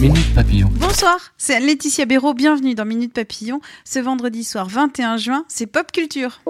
Minute 0.00 0.34
Papillon. 0.34 0.68
Bonsoir, 0.72 1.32
c'est 1.38 1.58
Laetitia 1.58 2.04
Béraud, 2.04 2.34
bienvenue 2.34 2.74
dans 2.74 2.84
Minute 2.84 3.14
Papillon. 3.14 3.60
Ce 3.84 3.98
vendredi 3.98 4.44
soir 4.44 4.68
21 4.68 5.16
juin, 5.16 5.44
c'est 5.48 5.66
Pop 5.66 5.90
Culture. 5.90 6.42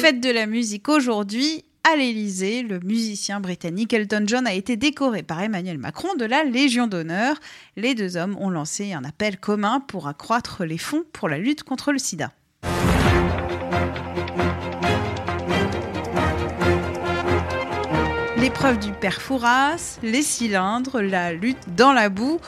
Fête 0.00 0.20
de 0.20 0.30
la 0.30 0.46
musique 0.46 0.88
aujourd'hui. 0.88 1.64
À 1.82 1.96
l'Élysée, 1.96 2.62
le 2.62 2.78
musicien 2.78 3.40
britannique 3.40 3.92
Elton 3.92 4.22
John 4.26 4.46
a 4.46 4.54
été 4.54 4.76
décoré 4.76 5.24
par 5.24 5.42
Emmanuel 5.42 5.78
Macron 5.78 6.14
de 6.14 6.24
la 6.24 6.44
Légion 6.44 6.86
d'honneur. 6.86 7.40
Les 7.76 7.96
deux 7.96 8.16
hommes 8.16 8.36
ont 8.38 8.50
lancé 8.50 8.92
un 8.92 9.02
appel 9.02 9.38
commun 9.38 9.80
pour 9.80 10.06
accroître 10.06 10.64
les 10.64 10.78
fonds 10.78 11.02
pour 11.12 11.28
la 11.28 11.38
lutte 11.38 11.64
contre 11.64 11.90
le 11.90 11.98
sida. 11.98 12.30
L'épreuve 18.44 18.78
du 18.78 18.92
père 18.92 19.22
Fouras, 19.22 19.98
les 20.02 20.20
cylindres, 20.20 21.00
la 21.00 21.32
lutte 21.32 21.74
dans 21.74 21.94
la 21.94 22.10
boue. 22.10 22.38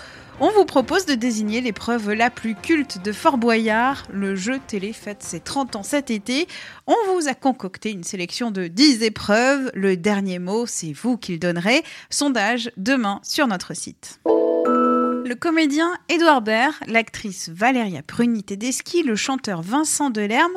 On 0.41 0.51
vous 0.51 0.67
propose 0.67 1.07
de 1.07 1.15
désigner 1.15 1.63
l'épreuve 1.63 2.13
la 2.13 2.29
plus 2.29 2.55
culte 2.55 3.03
de 3.03 3.13
Fort 3.13 3.39
Boyard. 3.39 4.07
Le 4.13 4.37
jeu 4.37 4.61
télé 4.67 4.93
fête 4.93 5.23
ses 5.23 5.41
30 5.41 5.77
ans 5.77 5.83
cet 5.83 6.11
été. 6.11 6.49
On 6.87 6.97
vous 7.09 7.29
a 7.29 7.35
concocté 7.35 7.93
une 7.93 8.05
sélection 8.05 8.51
de 8.51 8.67
10 8.67 9.05
épreuves. 9.05 9.71
Le 9.73 9.97
dernier 9.97 10.39
mot, 10.39 10.67
c'est 10.67 10.93
vous 10.93 11.17
qui 11.17 11.33
le 11.33 11.39
donnerez. 11.39 11.83
Sondage 12.11 12.71
demain 12.77 13.21
sur 13.23 13.47
notre 13.47 13.73
site. 13.73 14.21
Le 14.27 15.35
comédien 15.35 15.91
Édouard 16.09 16.43
Baird, 16.43 16.75
l'actrice 16.87 17.49
Valéria 17.49 18.03
Prunny-Tedeschi, 18.03 19.03
le 19.03 19.17
chanteur 19.17 19.61
Vincent 19.61 20.11
Delerme, 20.11 20.53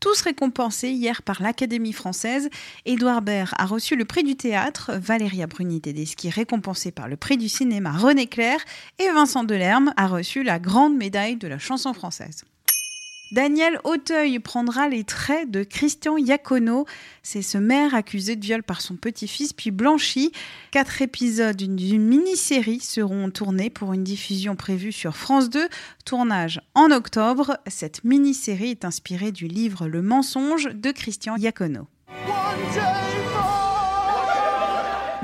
tous 0.00 0.20
récompensés 0.22 0.90
hier 0.90 1.22
par 1.22 1.42
l'Académie 1.42 1.92
française. 1.92 2.48
Édouard 2.84 3.22
Baird 3.22 3.54
a 3.58 3.66
reçu 3.66 3.96
le 3.96 4.04
prix 4.04 4.22
du 4.22 4.36
théâtre, 4.36 4.92
Valéria 4.94 5.46
Bruni-Tedeschi 5.46 6.30
récompensée 6.30 6.92
par 6.92 7.08
le 7.08 7.16
prix 7.16 7.36
du 7.36 7.48
cinéma 7.48 7.92
René 7.92 8.26
Clair 8.26 8.58
et 8.98 9.10
Vincent 9.10 9.44
Delerme 9.44 9.92
a 9.96 10.06
reçu 10.06 10.42
la 10.42 10.58
grande 10.58 10.96
médaille 10.96 11.36
de 11.36 11.48
la 11.48 11.58
chanson 11.58 11.92
française. 11.92 12.44
Daniel 13.34 13.80
Auteuil 13.82 14.38
prendra 14.38 14.88
les 14.88 15.02
traits 15.02 15.50
de 15.50 15.64
Christian 15.64 16.16
Iacono. 16.16 16.86
C'est 17.24 17.42
ce 17.42 17.58
maire 17.58 17.92
accusé 17.92 18.36
de 18.36 18.44
viol 18.44 18.62
par 18.62 18.80
son 18.80 18.94
petit-fils 18.94 19.52
puis 19.52 19.72
blanchi. 19.72 20.30
Quatre 20.70 21.02
épisodes 21.02 21.56
d'une 21.56 22.00
mini-série 22.00 22.78
seront 22.78 23.30
tournés 23.30 23.70
pour 23.70 23.92
une 23.92 24.04
diffusion 24.04 24.54
prévue 24.54 24.92
sur 24.92 25.16
France 25.16 25.50
2. 25.50 25.66
Tournage 26.04 26.60
en 26.76 26.92
octobre. 26.92 27.58
Cette 27.66 28.04
mini-série 28.04 28.70
est 28.70 28.84
inspirée 28.84 29.32
du 29.32 29.48
livre 29.48 29.88
Le 29.88 30.00
mensonge 30.00 30.68
de 30.72 30.92
Christian 30.92 31.36
Iacono. 31.36 31.88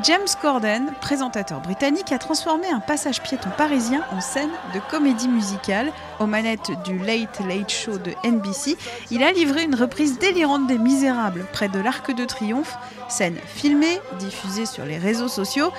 James 0.02 0.28
Corden, 0.40 0.92
présentateur 1.00 1.60
britannique, 1.60 2.12
a 2.12 2.18
transformé 2.18 2.66
un 2.68 2.80
passage 2.80 3.22
piéton 3.22 3.50
parisien 3.56 4.02
en 4.12 4.20
scène 4.20 4.50
de 4.72 4.80
comédie 4.90 5.28
musicale. 5.28 5.92
Aux 6.20 6.26
manettes 6.26 6.70
du 6.84 6.98
Late 6.98 7.40
Late 7.46 7.70
Show 7.70 7.98
de 7.98 8.12
NBC, 8.24 8.76
il 9.10 9.22
a 9.22 9.32
livré 9.32 9.64
une 9.64 9.74
reprise 9.74 10.18
délirante 10.18 10.66
des 10.66 10.78
Misérables 10.78 11.44
près 11.52 11.68
de 11.68 11.78
l'Arc 11.78 12.14
de 12.14 12.24
Triomphe, 12.24 12.76
scène 13.08 13.36
filmée, 13.46 13.98
diffusée 14.18 14.66
sur 14.66 14.84
les 14.84 14.96
réseaux 14.96 15.28
sociaux. 15.28 15.70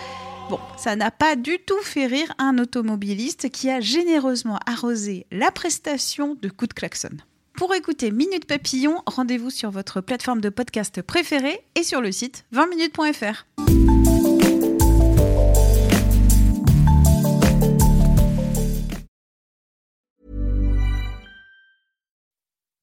Bon, 0.50 0.59
ça 0.78 0.96
n'a 0.96 1.09
pas 1.09 1.35
du 1.35 1.57
tout 1.59 1.81
fait 1.81 2.06
rire 2.06 2.34
un 2.38 2.57
automobiliste 2.57 3.50
qui 3.50 3.69
a 3.69 3.79
généreusement 3.79 4.59
arrosé 4.67 5.25
la 5.31 5.51
prestation 5.51 6.38
de 6.40 6.50
coups 6.50 6.69
de 6.69 6.73
klaxon. 6.73 7.17
Pour 7.53 7.73
écouter 7.73 8.12
Minute 8.12 8.46
Papillon, 8.46 9.01
rendez-vous 9.06 9.50
sur 9.50 9.72
votre 9.72 10.01
plateforme 10.01 10.41
de 10.41 10.50
podcast 10.50 11.01
préférée 11.01 11.62
et 11.75 11.84
sur 11.84 12.01
le 12.01 12.12
site 12.12 12.46
20minutes.fr. 12.53 13.91